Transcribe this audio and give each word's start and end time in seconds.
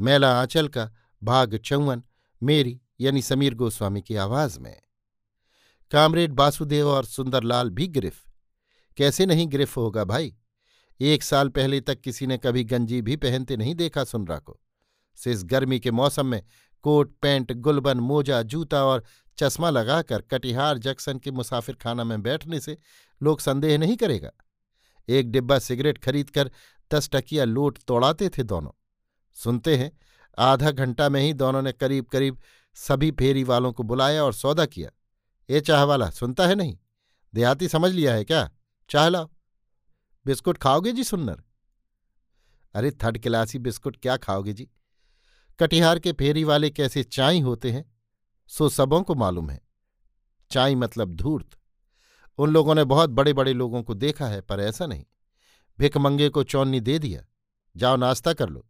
मैला 0.00 0.40
आंचल 0.40 0.68
का 0.68 0.90
भाग 1.22 1.56
चौवन, 1.56 2.02
मेरी 2.42 2.80
यानी 3.00 3.22
समीर 3.22 3.54
गोस्वामी 3.54 4.02
की 4.02 4.16
आवाज़ 4.16 4.60
में। 4.60 4.82
कामरेड 5.90 6.32
बासुदेव 6.32 6.88
और 6.88 7.04
सुंदरलाल 7.04 7.70
भी 7.70 7.86
गिरफ। 7.86 8.24
कैसे 8.96 9.26
नहीं 9.26 9.46
गिरफ 9.46 9.76
होगा 9.76 10.04
भाई? 10.04 10.36
एक 11.00 11.22
साल 11.22 11.48
पहले 11.48 11.80
तक 11.80 12.00
किसी 12.00 12.26
ने 12.26 12.38
कभी 12.38 12.64
गंजी 12.64 13.02
भी 13.02 13.16
पहनते 13.16 13.56
नहीं 13.56 13.74
देखा 13.74 14.04
सुनरा 14.04 14.38
को। 14.38 14.60
सिस 15.16 15.44
गर्मी 15.44 15.80
के 15.80 15.90
मौसम 15.90 16.26
में 16.26 16.42
कोट, 16.82 17.16
पैंट, 17.22 17.52
गुलबन, 17.52 18.00
मोजा, 18.00 18.42
जूता 18.42 18.84
और 18.84 19.04
चश्मा 19.36 19.70
लगाकर 19.70 20.22
कटिहार, 20.22 20.78
जंक्शन 20.78 21.18
के 21.18 21.30
मुसाफिर 21.30 21.74
खाना 21.74 22.04
में 22.04 22.22
बैठने 22.22 22.60
से 22.60 22.78
लोग 23.22 23.40
संदेह 23.40 23.78
नहीं 23.78 23.96
करेगा। 23.96 24.30
एक 25.08 25.30
डिब्बा 25.30 25.58
सिगरेट 25.58 25.98
खरीदकर 25.98 26.50
दस 26.92 27.10
टकिया 27.12 27.44
लोट 27.44 27.78
तोड़ाते 27.78 28.28
थे 28.28 28.42
दोनों। 28.42 28.70
सुनते 29.34 29.76
हैं। 29.76 29.98
आधा 30.38 30.70
घंटा 30.70 31.08
में 31.08 31.20
ही 31.20 31.32
दोनों 31.32 31.62
ने 31.62 31.72
करीब 31.72 32.04
करीब 32.04 32.38
सभी 32.74 33.10
फेरी 33.10 33.44
वालों 33.44 33.72
को 33.72 33.82
बुलाया 33.82 34.24
और 34.24 34.32
सौदा 34.32 34.66
किया। 34.66 34.90
ये 35.50 35.60
चाह 35.60 35.84
वाला 35.84 36.10
सुनता 36.10 36.46
है 36.46 36.54
नहीं? 36.54 36.78
देहाती 37.34 37.68
समझ 37.68 37.92
लिया 37.92 38.14
है 38.14 38.24
क्या? 38.24 38.50
चाह 38.90 39.08
लाओ। 39.08 39.30
बिस्कुट 40.26 40.58
खाओगे 40.58 40.92
जी, 40.92 41.04
सुन्नर? 41.04 41.42
अरे, 42.74 42.90
थर्ड 42.90 43.22
क्लासी 43.22 43.58
बिस्कुट 43.58 43.96
क्या 43.96 44.16
खाओगे 44.16 44.52
जी? 44.52 44.70
कटिहार 45.58 45.98
के 45.98 46.12
फेरी 46.12 46.44
वाले 46.44 46.70
कैसे 46.70 47.04
चाई 47.04 47.40
होते 47.40 47.70
हैं? 47.70 47.96
सो 48.48 48.68
सबों 48.68 49.02
को 49.02 49.14
मालूम 49.14 49.50
है। 49.50 49.60
चाई 50.50 50.74
मतलब 50.74 51.14
धूर्त। 51.14 51.58
उन 52.38 52.50
लोगों 52.50 52.74
ने 52.74 52.84
बहुत 52.84 53.10
बड़े 53.10 53.32
बड़े 53.32 53.52
लोगों 53.52 53.82
को 53.82 53.94
देखा 53.94 54.26
है, 54.26 54.40
पर 54.40 54.60
ऐसा 54.60 54.86
नहीं। 54.86 55.04
भिकमंगे 55.78 56.28
को 56.28 56.42
चौनी 56.42 56.80
दे 56.80 56.98
दिया। 56.98 57.24
जाओ 57.76 57.96
नाश्ता 57.96 58.32
कर 58.32 58.48
लो। 58.48 58.66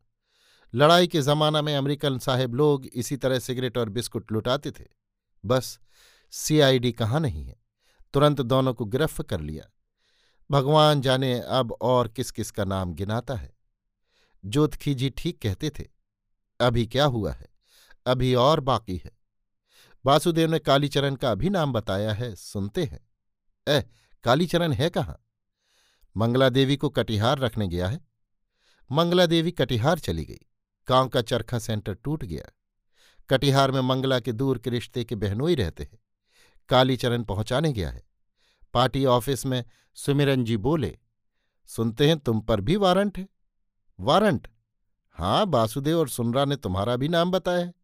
लड़ाई 0.75 1.07
के 1.07 1.23
जमाना 1.23 1.63
में 1.63 1.77
अमेरिकन 1.77 2.19
साहेब 2.19 2.55
लोग 2.55 2.87
इसी 2.87 3.17
तरह 3.17 3.39
सिगरेट 3.39 3.79
और 3.79 3.89
बिस्कुट 3.89 4.33
लुटाते 4.33 4.71
थे। 4.71 4.85
बस 5.45 5.79
सीआईडी 6.33 6.93
कहाँ 6.93 7.21
नहीं 7.21 7.45
है? 7.45 7.57
तुरंत 8.15 8.41
दोनों 8.41 8.75
को 8.75 8.85
गिरफ्त 8.85 9.23
कर 9.23 9.41
लिया। 9.41 9.65
भगवान 10.51 11.01
जाने 11.01 11.41
अब 11.41 11.73
और 11.81 12.09
किस 12.09 12.31
किस 12.31 12.51
का 12.51 12.65
नाम 12.65 12.95
गिनाता 12.95 13.35
है। 13.35 13.53
जोतखी 14.45 14.95
जी 14.95 15.11
ठीक 15.11 15.43
कहते 15.43 15.71
थे, 15.71 15.85
अभी 16.61 16.87
क्या 16.87 17.05
हुआ 17.05 17.33
है? 17.33 17.49
अभी 18.07 18.35
और 18.35 18.61
बाकी 18.61 18.97
है। 18.97 19.11
वासुदेव 20.05 20.51
ने 20.51 20.59
कालीचरण 20.59 21.15
का 21.15 21.31
अभी 21.31 21.51
नाम 21.51 21.73
बताया 21.73 22.13
है, 22.13 22.35
सुनते 22.35 22.85
हैं। 22.85 23.01
ए 23.69 23.85
कालीचरण 24.25 24.73
है 24.73 24.91
कहाँ? 24.91 25.19
मंगला 26.17 26.49
देवी 26.49 26.77
को 26.77 26.89
कटिहार 26.89 27.39
रखने 27.39 27.69
गया 27.69 27.89
है? 27.89 28.01
मंगला 28.93 29.27
देवी 29.27 29.51
कटिहार 29.51 29.99
चली 29.99 30.25
गई। 30.25 30.41
गाँव 30.89 31.09
का 31.09 31.23
चरखा 31.23 31.59
सेंटर 31.59 31.95
टूट 31.95 32.25
गया। 32.25 32.53
कटिहार 33.31 33.71
में 33.71 33.81
मंगला 33.81 34.21
के 34.21 34.33
दूर 34.33 34.59
के 34.59 34.71
रिश्ते 34.71 35.05
के 35.05 35.15
बहनोई 35.15 35.55
रहते 35.55 35.85
हैं। 35.85 35.99
कालीचरण 36.69 37.25
पहुँचाने 37.25 37.73
गया 37.73 37.91
है। 37.91 38.03
पार्टी 38.75 39.05
ऑफ़िस 39.05 39.47
में 39.47 39.65
सुमिरन 39.95 40.45
जी 40.45 40.57
बोले, 40.57 40.99
सुनते 41.67 42.09
हैं, 42.09 42.19
तुम 42.19 42.41
पर 42.41 42.61
भी 42.61 42.77
वारंट 42.77 43.19
है। 43.19 43.29
वारंट? 44.01 44.49
हाँ 45.11 45.47
बासुदेव 45.47 45.99
और 45.99 46.09
सुनरा 46.09 46.45
ने 46.45 46.57
तुम्हारा 46.57 46.97
भी 46.97 47.09
नाम 47.09 47.31
बताया 47.31 47.65
है। 47.65 47.75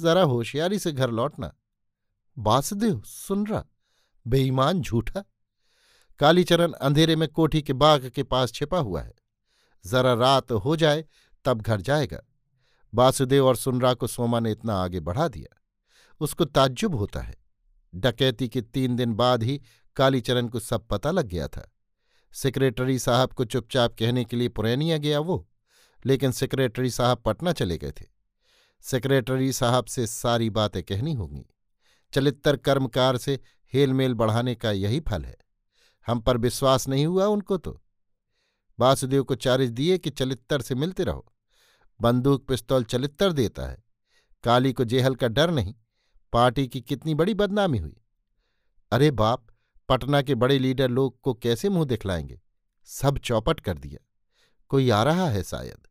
जरा 0.00 0.22
होशियारी 0.22 0.78
से 0.78 0.92
घर 0.92 1.10
लौटना। 1.10 1.54
बासुदेव 2.38 3.02
सुनरा? 3.06 3.64
बेईमान, 4.26 4.80
झूठा? 4.80 5.24
कालीचरण 6.18 6.72
अंधेरे 6.72 7.16
में 7.16 7.28
कोठी 7.28 7.62
के 7.62 7.72
बाग 7.72 8.08
के 8.08 8.22
पास 8.22 8.52
छिपा 8.52 8.78
हुआ 8.78 9.02
है। 9.02 9.14
जरा 9.86 10.14
रात 10.14 10.52
हो 10.52 10.76
जाए, 10.76 11.04
तब 11.44 11.60
घर 11.60 11.80
जाएगा। 11.80 12.20
वासुदेव 12.94 13.46
और 13.46 13.56
सुनरा 13.56 13.94
को 13.94 14.06
सोमा 14.06 14.40
ने 14.40 14.52
इतना 14.52 14.74
आगे 14.74 15.00
बढ़ा 15.00 15.28
दिया। 15.28 15.62
उसको 16.20 16.44
ताज्जुब 16.44 16.94
होता 16.94 17.20
है। 17.20 17.34
डकैती 17.94 18.48
के 18.48 18.62
तीन 18.62 18.96
दिन 18.96 19.14
बाद 19.14 19.42
ही 19.42 19.62
कालीचरण 19.96 20.48
को 20.48 20.60
सब 20.60 20.86
पता 20.86 21.10
लग 21.10 21.26
गया 21.26 21.48
था। 21.48 21.72
सेक्रेटरी 22.32 22.98
साहब 22.98 23.32
को 23.32 23.44
चुपचाप 23.44 23.94
कहने 23.98 24.24
के 24.24 24.36
लिए 24.36 24.48
पुरैनिया 24.48 24.98
गया 24.98 25.20
वो, 25.20 25.48
लेकिन 26.06 26.32
सेक्रेटरी 26.32 26.90
साहब 26.90 27.18
पटना 27.18 27.52
चले 27.52 27.78
गए 27.78 27.90
थे। 27.90 28.06
सेक्रेटरी 28.80 29.52
साहब 29.52 29.84
से 29.84 30.06
सारी 30.06 30.50
बातें 30.50 30.82
कहनी 30.82 31.14
होंगी। 31.14 31.46
चलित्तर 32.14 32.56
कर्मकार 32.56 33.16
से 33.16 33.40
हेलमेल 33.74 34.14
बढ़ाने 34.14 34.54
का 34.54 34.70
यही 34.70 35.00
फल 35.00 35.24
है। 35.24 35.36
हम 36.06 36.20
पर 36.20 36.36
विश्वास 36.36 36.88
नहीं 36.88 37.06
हुआ 37.06 37.26
उनको 37.26 37.56
तो। 37.56 37.82
वासुदेव 38.80 39.24
को 39.24 39.34
चार्ज 39.34 39.68
दिए 39.68 39.98
कि 39.98 40.10
चलित्तर 40.10 40.62
से 40.62 40.74
मिलते 40.74 41.04
रहो। 41.04 41.32
बंदूक, 42.02 42.46
पिस्तौल, 42.46 42.84
चलित्तर 42.84 43.32
देता 43.32 43.62
है। 43.66 43.84
काली 44.44 44.72
को 44.72 44.84
जेहल 44.84 45.14
का 45.14 45.28
डर 45.28 45.50
नहीं, 45.50 45.74
पार्टी 46.32 46.68
की 46.68 46.80
कितनी 46.80 47.14
बड़ी 47.14 47.34
बदनामी 47.34 47.78
हुई। 47.78 47.96
अरे 48.92 49.10
बाप, 49.10 49.46
पटना 49.88 50.22
के 50.22 50.34
बड़े 50.34 50.58
लीडर 50.58 50.88
लोग 50.88 51.20
को 51.20 51.34
कैसे 51.34 51.68
मुँह 51.68 51.84
दिखलाएँगे? 51.84 52.40
सब 52.84 53.18
चौपट 53.18 53.60
कर 53.60 53.78
दिया। 53.78 54.06
कोई 54.68 54.90
आ 54.90 55.02
रहा 55.02 55.28
है 55.28 55.42
शायद। 55.42 55.86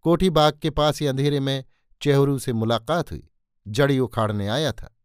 कोठी 0.00 0.30
बाग 0.30 0.58
के 0.58 0.70
पास 0.70 1.00
ही 1.00 1.06
अंधेरे 1.06 1.40
में 1.40 1.64
चेहरू 2.02 2.38
से 2.38 2.52
मुलाकात 2.52 3.10
हुई। 3.10 3.28
जड़ी 3.68 3.98
उखाड़ने 3.98 4.48
आया 4.48 4.72
था। 4.72 4.96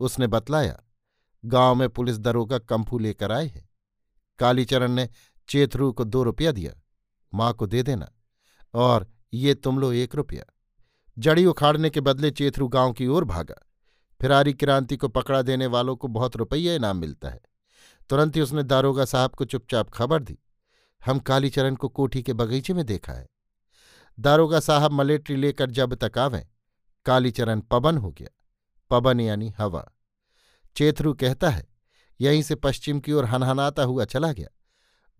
उसने 0.00 0.26
बतलाया, 0.26 0.82
गाँव 1.44 1.74
में 1.74 1.88
पुलिस 1.88 2.18
दरोगा 2.18 2.58
कंफू 2.58 2.98
लेकर 2.98 3.32
आए 3.32 3.46
हैं। 3.46 3.68
कालीचरण 4.38 4.92
ने 4.92 5.08
चेथरू 5.48 5.92
को 5.92 6.04
दो 6.04 6.22
रुपया 6.22 6.52
दिया। 6.52 6.82
माँ 7.34 7.54
को 7.54 7.66
दे 7.66 7.82
देना। 7.82 8.12
और 8.74 9.17
ये 9.32 9.54
तुम 9.54 9.78
लो 9.78 9.92
एक 9.92 10.14
रुपया। 10.14 10.44
जड़ी 11.18 11.46
उखाड़ने 11.46 11.90
के 11.90 12.00
बदले 12.00 12.30
चेथरू 12.30 12.68
गाँव 12.68 12.92
की 12.92 13.06
ओर 13.06 13.24
भागा। 13.24 13.68
फिरारी 14.20 14.52
क्रांति 14.52 14.96
को 14.96 15.08
पकड़ा 15.08 15.42
देने 15.42 15.66
वालों 15.66 15.96
को 15.96 16.08
बहुत 16.08 16.36
रुपया 16.36 16.74
इनाम 16.74 16.96
मिलता 16.96 17.28
है। 17.28 17.40
तुरंत 18.10 18.36
ही 18.36 18.40
उसने 18.40 18.62
दारोगा 18.62 19.04
साहब 19.04 19.30
को 19.30 19.44
चुपचाप 19.44 19.90
खबर 19.90 20.22
दी। 20.22 20.38
हम 21.06 21.18
कालीचरण 21.18 21.74
को 21.74 21.88
कोठी 21.88 22.22
के 22.22 22.32
बगीचे 22.32 22.74
में 22.74 22.86
देखा 22.86 23.12
है। 23.12 23.28
दारोगा 24.20 24.60
साहब 24.60 24.92
मलेट्री 24.92 25.36
लेकर 25.36 25.70
जब 25.70 25.94
तक 25.94 26.18
आवें, 26.18 26.46
कालीचरण 27.06 27.60
पवन 27.60 27.96
हो 27.96 28.10
गया। 28.10 28.28
पवन 28.90 29.20
यानी 29.20 29.54
हवा। 29.58 29.92
चेथरू 30.76 31.14
कहता 31.14 31.50
है, 31.50 31.68
यहीं 32.20 32.42
से 32.42 32.54
पश्चिम 32.54 33.00
की 33.00 33.12
ओर 33.12 33.24
हनहनाता 33.24 33.82
हुआ 33.82 34.04
चला 34.04 34.32
गया। 34.32 34.48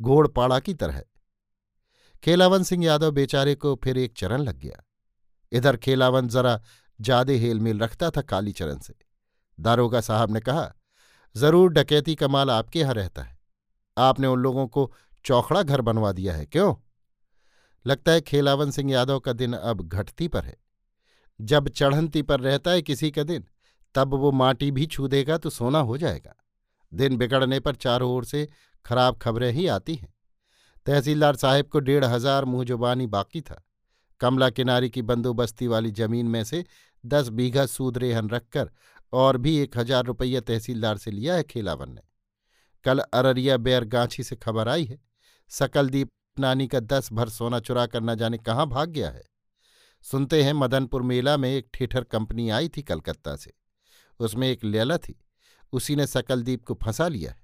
घोड़पाड़ा 0.03 0.61
की 0.61 0.75
तरह 0.75 1.03
खेलावन 2.23 2.63
सिंह 2.63 2.85
यादव 2.85 3.11
बेचारे 3.11 3.55
को 3.55 3.75
फिर 3.85 3.99
एक 3.99 4.13
चरण 4.17 4.41
लग 4.41 4.59
गया। 4.59 4.83
इधर 5.53 5.77
खेलावन 5.77 6.29
जरा 6.29 6.61
ज़्यादा 7.01 7.33
हेलमेल 7.33 7.79
रखता 7.79 8.11
था 8.11 8.23
कालीचरण 8.23 8.79
से। 8.79 8.95
दारोगा 9.59 10.01
साहब 10.01 10.31
ने 10.31 10.41
कहा, 10.41 10.73
ज़रूर 11.35 11.73
डकैती 11.73 12.15
का 12.15 12.29
माल 12.29 12.51
आपके 12.51 12.79
यहाँ 12.79 12.95
रहता 12.95 13.23
है। 13.23 13.39
आपने 13.97 14.27
उन 14.27 14.41
लोगों 14.41 14.67
को 14.67 14.93
चौखड़ा 15.25 15.63
घर 15.63 15.81
बनवा 15.81 16.13
दिया 16.13 16.35
है, 16.35 16.47
क्यों? 16.47 16.75
लगता 17.87 18.13
है 18.13 18.21
खेलावन 18.21 18.71
सिंह 18.71 18.93
यादव 18.93 19.19
का 19.19 19.33
दिन 19.33 19.53
अब 19.53 19.89
घटती 19.89 20.29
पर 20.29 20.45
है। 20.45 20.57
जब 21.41 21.69
चढ़ंती 21.69 22.23
पर 22.23 22.41
रहता 22.41 22.71
है 22.71 22.83
किसी 22.83 23.11
का 23.11 23.23
दिन, 23.23 23.45
तब 23.95 24.15
वो 24.15 24.33
माटी 24.33 24.71
भी 24.71 24.87
छू 24.87 25.09
देगा 25.09 25.39
तो 25.39 25.51
सोना 25.51 25.79
हो 25.79 25.97
जाएगा। 25.99 26.35
दिन 26.93 27.17
बिगड़ने 27.17 27.61
पर 27.61 27.75
चारों 27.75 28.11
ओर 28.13 28.25
से 28.25 28.49
खराब 28.87 29.19
खबरें 29.19 29.53
ही 29.53 29.67
आती 29.67 29.95
हैं। 29.95 30.15
तहसीलदार 30.89 31.37
साहब 31.37 31.67
को 31.67 31.81
डेढ़ 31.81 32.05
हज़ार 32.05 32.45
मुँह 32.45 32.65
जुबानी 32.65 33.07
बाकी 33.07 33.41
था। 33.41 33.63
कमला 34.21 34.49
किनारे 34.51 34.89
की 34.89 35.03
बंदोबस्ती 35.03 35.67
वाली 35.67 35.91
ज़मीन 35.91 36.27
में 36.27 36.45
से 36.45 36.65
दस 37.05 37.29
बीघा 37.31 37.65
सूद 37.67 37.99
रेहन 37.99 38.31
रखकर 38.31 38.71
और 39.13 39.37
भी 39.37 39.57
एक 39.59 39.77
हज़ार 39.79 40.05
रुपया 40.05 40.41
तहसीलदार 40.41 40.99
से 40.99 41.11
लिया 41.11 41.35
है 41.35 41.43
खेलावन 41.43 41.93
ने। 41.93 42.01
कल 42.85 42.99
अररिया 42.99 43.57
बैर 43.59 43.85
गांछी 43.87 44.23
से 44.23 44.37
खबर 44.37 44.69
आई 44.69 44.85
है। 44.85 44.99
सकलदीप 45.51 46.11
नानी 46.37 46.67
का 46.69 46.81
दस 46.81 47.13
भर 47.13 47.29
सोना 47.29 47.61
चुरा 47.61 47.87
कर 47.87 48.03
न 48.03 48.15
जाने 48.15 48.39
कहाँ 48.39 48.69
भाग 48.69 48.89
गया 48.89 49.11
है। 49.11 49.25
सुनते 50.05 50.43
हैं 50.43 50.53
मदनपुर 50.55 51.03
मेला 51.03 51.37
में 51.37 51.51
एक 51.51 51.69
ठेठर 51.75 52.05
कंपनी 52.07 52.51
आई 52.51 52.69
थी 52.69 52.83
कलकत्ता 52.83 53.37
से। 53.37 53.53
उसमें 54.21 54.49
एक 54.49 54.65
लैला 54.65 54.97
थी। 54.99 55.21
उसी 55.73 55.97
ने 55.97 56.07
सकलदीप 56.07 56.65
को 56.65 56.75
फंसा 56.75 57.09
लिया 57.09 57.31
है। 57.31 57.43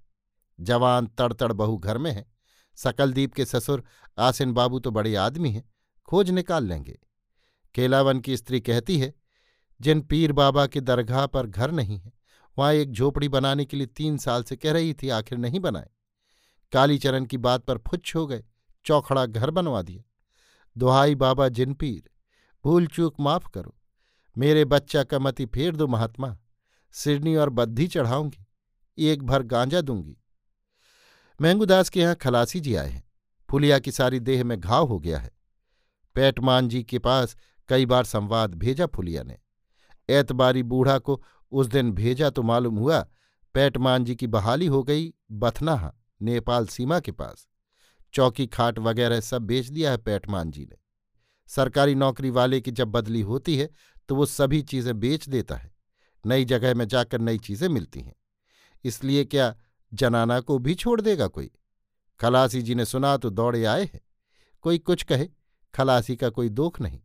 जवान 0.59 1.07
तड़तड़ 1.19 1.53
बहु 1.53 1.77
घर 1.79 1.99
में 1.99 2.11
है। 2.13 2.33
सकलदीप 2.77 3.35
के 3.35 3.45
ससुर, 3.45 3.85
आसिन 4.19 4.53
बाबू 4.53 4.79
तो 4.79 4.91
बड़े 4.91 5.15
आदमी 5.15 5.51
हैं, 5.51 5.65
खोज 6.09 6.31
निकाल 6.31 6.65
लेंगे। 6.65 6.99
केलावन 7.75 8.21
की 8.21 8.37
स्त्री 8.37 8.61
कहती 8.61 8.99
है, 8.99 9.13
जिन 9.81 10.01
पीर 10.01 10.33
बाबा 10.33 10.67
के 10.67 10.81
दरगाह 10.81 11.27
पर 11.27 11.47
घर 11.47 11.71
नहीं 11.71 11.99
है, 11.99 12.13
वहाँ 12.57 12.73
एक 12.73 12.93
झोपड़ी 12.93 13.29
बनाने 13.29 13.65
के 13.65 13.77
लिए 13.77 13.87
तीन 13.87 14.17
साल 14.19 14.43
से 14.43 14.57
कह 14.57 14.73
रही 14.73 14.95
थी, 14.95 15.09
आखिर 15.09 15.39
नहीं 15.39 15.61
बनाए। 15.61 15.91
कालीचरण 16.73 17.25
की 17.25 17.37
बात 17.39 17.65
पर 17.65 17.79
फुच्छ 17.79 18.15
हो 18.17 18.27
गए, 18.27 18.45
चौखड़ा 18.87 19.27
घर 19.27 19.51
बनवा 19.51 19.83
दिया। 19.83 20.03
दुहाई 20.77 21.15
बाबा 21.15 21.49
जिन 21.49 21.75
पीर, 21.75 22.11
भूल 22.65 22.87
चूक 22.87 23.21
माफ़ 23.21 23.49
करो, 23.49 23.75
मेरे 24.37 24.65
बच्चा 24.65 25.03
का 25.05 25.19
मति 25.19 25.47
फेर 25.47 25.77
दो 25.77 25.87
महात्मा 25.87 26.37
सिडनी 26.95 27.35
और 27.37 27.51
बद्धी 27.51 27.87
चढ़ाऊँगी, 27.87 28.47
एक 28.99 29.23
भर 29.23 29.43
गांजा 29.43 29.81
दूँगी 29.81 30.17
महंगूदास 31.41 31.89
के 31.89 32.01
यहाँ 32.01 32.15
खलासी 32.15 32.61
जी 32.61 32.75
आए 32.75 32.89
हैं। 32.89 33.03
फुलिया 33.49 33.79
की 33.79 33.93
सारी 33.93 34.21
देह 34.21 34.45
में 34.45 34.59
घाव 34.61 34.87
हो 34.87 34.99
गया 34.99 35.19
है। 35.19 35.31
पैटमान 36.17 36.69
जी 36.69 36.83
के 36.83 36.99
पास 36.99 37.37
कई 37.69 37.87
बार 37.87 38.05
संवाद 38.05 38.55
भेजा 38.55 38.87
फुलिया 38.87 39.23
ने। 39.23 39.39
ऐतबारी 40.09 40.63
बूढ़ा 40.63 40.99
को 40.99 41.21
उस 41.53 41.67
दिन 41.67 41.91
भेजा 41.93 42.31
तो 42.31 42.43
मालूम 42.43 42.77
हुआ, 42.77 43.01
पैटमान 43.55 44.05
जी 44.05 44.15
की 44.15 44.27
बहाली 44.27 44.67
हो 44.67 44.83
गई 44.83 45.13
बथनाहा, 45.33 45.93
नेपाल 46.21 46.67
सीमा 46.67 47.01
के 47.01 47.13
पास। 47.13 47.47
चौकी 48.15 48.47
खाट 48.47 48.79
वगैरह 48.79 49.21
सब 49.21 49.43
बेच 49.43 49.67
दिया 49.67 49.91
है 49.91 49.97
पैटमान 49.99 50.51
जी 50.51 50.63
ने। 50.63 50.77
सरकारी 51.49 51.95
नौकरी 51.95 52.31
वाले 52.31 52.61
की 52.61 52.71
जब 52.71 52.89
बदली 52.89 53.21
होती 53.23 53.57
है 53.57 53.69
तो 54.09 54.15
वो 54.15 54.27
सभी 54.27 54.63
चीज़ें 54.63 54.99
बेच 55.01 55.29
देता 55.29 55.57
है। 55.57 55.73
नई 56.25 56.45
जगह 56.45 56.75
में 56.75 56.87
जाकर 56.89 57.21
नई 57.21 57.39
चीज़ें 57.41 57.69
मिलती 57.69 58.01
हैं। 58.01 58.15
इसलिए 58.85 59.25
क्या 59.25 59.55
जनाना 59.95 60.41
को 60.41 60.59
भी 60.59 60.75
छोड़ 60.75 61.01
देगा 61.01 61.27
कोई। 61.27 61.51
खलासी 62.21 62.63
जी 62.63 62.75
ने 62.75 62.85
सुना 62.85 63.17
तो 63.17 63.31
दौड़े 63.31 63.65
आए 63.65 63.85
हैं। 63.85 64.01
कोई 64.63 64.79
कुछ 64.79 65.03
कहे, 65.03 65.29
खलासी 65.75 66.17
का 66.17 66.29
कोई 66.29 66.49
दोख 66.49 66.81
नहीं। 66.81 67.01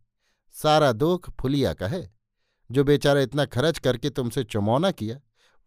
सारा 0.52 0.92
दोख 0.92 1.30
फुलिया 1.30 1.74
का 1.74 1.88
है। 1.88 2.14
जो 2.72 2.84
बेचारा 2.84 3.22
इतना 3.22 3.46
खर्च 3.46 3.80
करके 3.80 4.10
तुमसे 4.10 4.44
चुमौना 4.44 4.92
किया, 4.92 5.20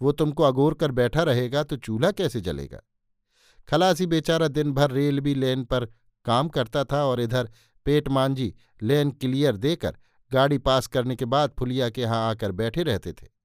वो 0.03 0.13
तुमको 0.13 0.43
अगोर 0.43 0.75
कर 0.75 0.91
बैठा 0.91 1.23
रहेगा 1.23 1.63
तो 1.63 1.77
चूल्हा 1.77 2.11
कैसे 2.11 2.41
जलेगा? 2.41 2.81
खलासी 3.69 4.07
बेचारा 4.07 4.49
दिन 4.49 4.73
भर 4.73 4.91
रेलवी 4.91 5.35
लेन 5.35 5.65
पर 5.65 5.87
काम 6.25 6.49
करता 6.49 6.85
था 6.85 7.05
और 7.05 7.21
इधर 7.21 7.51
पेट 7.85 8.09
मांझी 8.09 8.55
लेन 8.83 9.11
क्लियर 9.11 9.57
देकर 9.57 9.97
गाड़ी 10.33 10.59
पास 10.59 10.87
करने 10.87 11.17
के 11.17 11.25
बाद 11.25 11.53
फुलिया 11.59 11.91
के 11.91 12.01
यहाँ 12.01 12.31
आकर 12.31 12.53
बैठे 12.53 12.83
रहते 12.83 13.13
थे। 13.13 13.42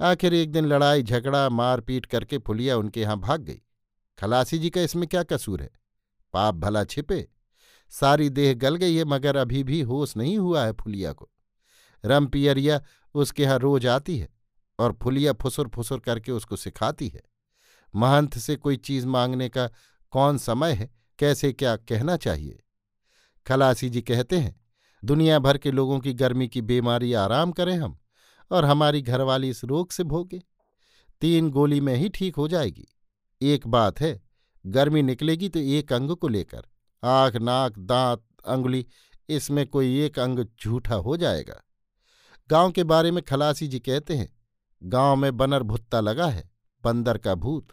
आखिर 0.00 0.34
एक 0.34 0.52
दिन 0.52 0.66
लड़ाई, 0.66 1.02
झगड़ा, 1.02 1.48
मारपीट 1.48 2.06
करके 2.06 2.38
फुलिया 2.38 2.76
उनके 2.76 3.00
यहाँ 3.00 3.18
भाग 3.20 3.40
गई। 3.40 3.60
खलासी 4.18 4.58
जी 4.58 4.70
का 4.70 4.80
इसमें 4.80 5.08
क्या 5.08 5.22
कसूर 5.22 5.62
है? 5.62 5.70
पाप 6.32 6.54
भला 6.54 6.84
छिपे। 6.84 7.28
सारी 7.92 8.28
देह 8.30 8.54
गल 8.54 8.76
गई 8.76 8.94
है, 8.96 9.04
मगर 9.04 9.36
अभी 9.36 9.62
भी 9.64 9.80
होश 9.80 10.16
नहीं 10.16 10.38
हुआ 10.38 10.64
है 10.64 10.72
फुलिया 10.72 11.12
को। 11.12 11.30
रम 12.04 12.26
पियरिया 12.26 12.80
उसके 13.14 13.42
यहाँ 13.42 13.58
रोज 13.58 13.86
आती 13.86 14.18
है 14.18 14.28
और 14.78 14.98
फुलिया 15.02 15.32
फुसुर 15.32 15.68
फुसुर 15.68 16.00
करके 16.00 16.32
उसको 16.32 16.56
सिखाती 16.56 17.08
है। 17.08 17.22
महंत 17.94 18.38
से 18.38 18.56
कोई 18.56 18.76
चीज़ 18.76 19.06
मांगने 19.06 19.48
का 19.48 19.68
कौन 20.12 20.38
समय 20.38 20.72
है? 20.72 20.90
कैसे 21.18 21.52
क्या 21.52 21.76
कहना 21.76 22.16
चाहिए? 22.16 22.62
खलासी 23.46 23.90
जी 23.90 24.02
कहते 24.02 24.38
हैं, 24.38 24.60
दुनिया 25.04 25.38
भर 25.38 25.58
के 25.58 25.70
लोगों 25.70 26.00
की 26.00 26.12
गर्मी 26.12 26.48
की 26.48 26.62
बीमारी 26.62 27.12
आराम 27.12 27.52
करें 27.52 27.76
हम। 27.76 27.99
और 28.50 28.64
हमारी 28.64 29.02
घरवाली 29.02 29.48
इस 29.50 29.64
रोग 29.64 29.90
से 29.90 30.04
भोगे। 30.04 30.42
तीन 31.22 31.50
गोली 31.50 31.80
में 31.80 31.94
ही 31.94 32.08
ठीक 32.08 32.36
हो 32.36 32.48
जाएगी। 32.48 32.86
एक 33.40 33.66
बात 33.66 34.00
है, 34.00 34.20
गर्मी 34.64 35.02
निकलेगी 35.02 35.48
तो 35.48 35.58
एक 35.58 35.92
अंग 35.92 36.10
को 36.10 36.28
लेकर, 36.28 36.62
आँख, 37.02 37.36
नाक, 37.36 37.78
दांत, 37.78 38.22
अंगुली, 38.46 38.86
इसमें 39.28 39.66
कोई 39.66 40.00
एक 40.00 40.18
अंग 40.18 40.44
झूठा 40.62 40.94
हो 40.94 41.16
जाएगा। 41.16 41.60
गाँव 42.50 42.70
के 42.70 42.84
बारे 42.84 43.10
में 43.10 43.22
खलासी 43.22 43.68
जी 43.68 43.80
कहते 43.80 44.16
हैं, 44.16 44.28
गाँव 44.82 45.16
में 45.16 45.36
बनर 45.36 45.62
भुत्ता 45.62 46.00
लगा 46.00 46.26
है, 46.26 46.50
बंदर 46.84 47.18
का 47.18 47.34
भूत। 47.34 47.68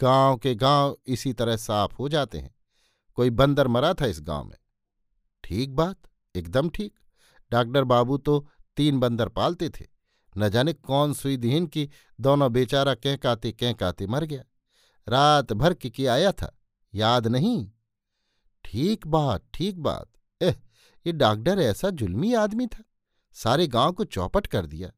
गाँव 0.00 0.36
के 0.36 0.54
गाँव 0.54 0.96
इसी 1.06 1.32
तरह 1.32 1.56
साफ़ 1.56 1.94
हो 1.94 2.08
जाते 2.08 2.38
हैं। 2.38 2.54
कोई 3.14 3.30
बंदर 3.30 3.68
मरा 3.68 3.92
था 3.94 4.06
इस 4.06 4.20
गाँव 4.20 4.44
में? 4.44 4.56
ठीक 5.44 5.74
बात, 5.74 5.96
एकदम 6.34 6.68
ठीक। 6.68 6.94
डॉक्टर 7.52 7.84
बाबू 7.84 8.16
तो 8.18 8.46
तीन 8.76 8.98
बंदर 9.00 9.28
पालते 9.28 9.68
थे। 9.68 9.86
न 10.34 10.48
जाने 10.48 10.72
कौन 10.72 11.12
सुई 11.14 11.36
दीन 11.36 11.66
की 11.66 11.88
दोनों 12.18 12.52
बेचारा 12.52 12.94
कहकाते 12.94 13.52
कहकाते 13.52 14.06
मर 14.06 14.24
गया। 14.24 14.42
रात 15.06 15.52
भर 15.52 15.74
की 15.74 16.06
आया 16.06 16.32
था, 16.32 16.52
याद 16.94 17.26
नहीं। 17.26 17.70
ठीक 18.64 19.06
बात 19.06 19.44
ठीक 19.54 19.78
बात। 19.78 20.10
एह, 20.40 20.54
ये 21.06 21.12
डॉक्टर 21.12 21.58
ऐसा 21.58 21.90
जुल्मी 21.90 22.32
आदमी 22.34 22.66
था, 22.66 22.82
सारे 23.36 23.66
गाँव 23.66 23.92
को 23.92 24.04
चौपट 24.04 24.46
कर 24.46 24.66
दिया। 24.66 24.90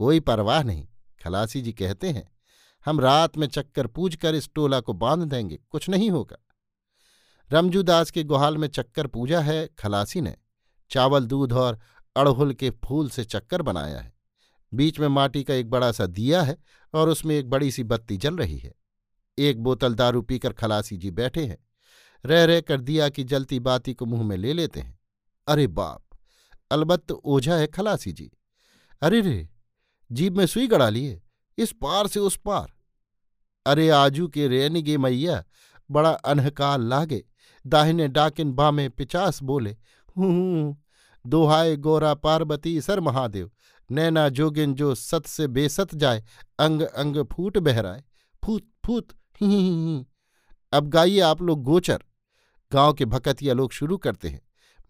कोई 0.00 0.20
परवाह 0.20 0.62
नहीं, 0.62 0.86
खलासी 1.20 1.60
जी 1.62 1.72
कहते 1.72 2.10
हैं, 2.10 2.28
हम 2.86 3.00
रात 3.00 3.36
में 3.38 3.46
चक्कर 3.46 3.86
पूज 3.86 4.16
कर 4.16 4.34
इस 4.34 4.48
टोला 4.54 4.80
को 4.80 4.92
बाँध 4.92 5.28
देंगे, 5.28 5.58
कुछ 5.70 5.88
नहीं 5.88 6.10
होगा। 6.10 6.36
रमजूदास 7.50 8.10
के 8.10 8.24
गुहाल 8.24 8.56
में 8.58 8.68
चक्कर 8.68 9.06
पूजा 9.06 9.40
है, 9.40 9.66
खलासी 9.78 10.20
ने, 10.20 10.36
चावल, 10.90 11.26
दूध 11.26 11.52
और 11.52 11.78
अड़हुल 12.16 12.52
के 12.54 12.70
फूल 12.84 13.10
से 13.10 13.24
चक्कर 13.24 13.62
बनाया 13.62 13.98
है। 13.98 14.12
बीच 14.74 15.00
में 15.00 15.08
माटी 15.08 15.44
का 15.44 15.54
एक 15.54 15.70
बड़ा 15.70 15.92
सा 15.92 16.06
दिया 16.06 16.42
है 16.42 16.56
और 16.94 17.08
उसमें 17.08 17.36
एक 17.36 17.50
बड़ी 17.50 17.70
सी 17.70 17.84
बत्ती 17.84 18.16
जल 18.16 18.36
रही 18.36 18.58
है। 18.58 18.72
एक 19.38 19.62
बोतल 19.62 19.94
दारू 19.94 20.22
पीकर 20.22 20.52
खलासी 20.52 20.96
जी 20.96 21.10
बैठे 21.10 21.46
हैं। 21.46 21.58
रह 22.26 22.44
रह 22.44 22.60
कर 22.60 22.80
दिया 22.80 23.08
की 23.08 23.24
जलती 23.24 23.60
बाती 23.60 23.94
को 23.94 24.06
मुँह 24.06 24.22
में 24.22 24.36
ले 24.36 24.52
लेते 24.52 24.80
हैं। 24.80 24.98
अरे 25.48 25.66
बाप! 25.66 26.02
अलबत्त 26.70 27.12
ओझा 27.12 27.56
है 27.56 27.66
खलासी 27.66 28.12
जी। 28.12 28.30
अरे 29.02 29.20
रे! 29.20 29.48
जीप 30.12 30.32
में 30.32 30.46
सुई 30.46 30.66
गड़ा 30.66 30.88
लिए। 30.88 31.22
इस 31.58 31.72
पार 31.72 32.06
से 32.06 32.20
उस 32.20 32.36
पार। 32.36 32.72
अरे 33.66 33.88
आजू 33.88 34.28
के 34.28 34.48
रेनिगे 34.48 34.98
मैया, 34.98 35.44
बड़ा 35.90 36.10
अनहकाल 36.10 36.82
लागे। 36.82 37.24
दाहिने 37.66 38.08
डाकिन 38.08 38.52
बामे 38.52 38.88
पिचास 38.88 39.42
बोले। 39.42 39.76
हूँ। 40.18 40.84
दोहाए 41.26 41.76
गोरा 41.76 42.14
पार्वती 42.14 42.80
सर 42.80 43.00
महादेव। 43.00 43.50
नैना 43.90 44.28
जोगिन 44.28 44.74
जो 44.74 44.94
सत 44.94 45.26
से 45.26 45.46
बेसत 45.46 45.94
जाए, 45.94 46.24
अंग 46.58 46.82
अंग 46.82 47.16
फूट 47.16 47.58
बहराए। 47.58 48.04
फूत 48.44 48.70
फूत, 48.86 49.08
ही 49.12 50.06
अब 50.72 50.88
गाइए 50.88 51.20
आप 51.20 51.42
लोग 51.42 51.62
गोचर। 51.62 51.98
गाँव 52.72 52.92
के 52.92 53.04
भकतिया 53.04 53.54
लोग 53.54 53.72
शुरू 53.72 53.96
करते 53.96 54.28
हैं। 54.28 54.40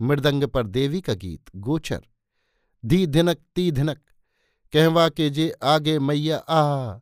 मृदंग 0.00 0.44
पर 0.44 0.66
देवी 0.66 1.00
का 1.00 1.14
गीत, 1.14 1.44
गोचर। 1.56 2.00
धी 2.84 3.06
धिनक, 3.06 3.36
ती 3.54 3.72
धिनक। 3.72 3.98
कहवा 4.72 5.08
के 5.08 5.30
जे 5.30 5.54
आगे 5.62 5.98
मैया, 5.98 6.36
आ। 6.36 6.98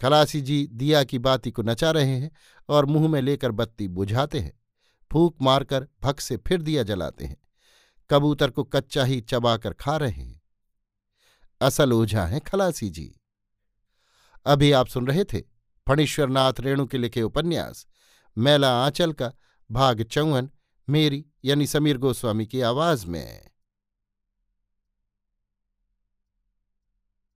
खलासी 0.00 0.40
जी 0.40 0.68
दिया 0.72 1.04
की 1.04 1.18
बाती 1.18 1.50
को 1.50 1.62
नचा 1.62 1.90
रहे 1.90 2.20
हैं 2.20 2.30
और 2.68 2.86
मुँह 2.86 3.08
में 3.08 3.22
लेकर 3.22 3.50
बत्ती 3.50 3.88
बुझाते 3.88 4.40
हैं। 4.40 4.52
फूक 5.12 5.36
मारकर 5.42 5.88
भक 6.02 6.20
से 6.20 6.36
फिर 6.36 6.62
दिया 6.62 6.82
जलाते 6.82 7.24
हैं। 7.24 7.36
कबूतर 8.10 8.50
को 8.50 8.64
कच्चा 8.64 9.04
ही 9.04 9.20
चबाकर 9.20 9.72
खा 9.72 9.96
रहे 9.96 10.10
हैं। 10.10 10.33
असल 11.60 11.92
ओझा 11.92 12.26
हैं, 12.26 12.40
खलासी 12.40 12.88
जी। 12.90 13.14
अभी 14.46 14.72
आप 14.72 14.86
सुन 14.86 15.06
रहे 15.06 15.24
थे 15.24 15.40
फणीश्वरनाथ 15.88 16.52
रेणु 16.60 16.86
के 16.86 16.98
लिखे 16.98 17.22
उपन्यास, 17.22 17.86
मैला 18.38 18.84
आंचल 18.84 19.12
का, 19.12 19.32
भाग 19.70 20.02
चौवन, 20.02 20.50
मेरी 20.88 21.26
यानी 21.44 21.66
समीर 21.66 21.98
गोस्वामी 21.98 22.46
की 22.46 22.60
आवाज़ 22.60 23.06
में। 23.06 23.53